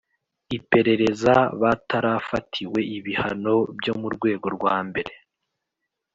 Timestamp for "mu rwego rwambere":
3.99-5.13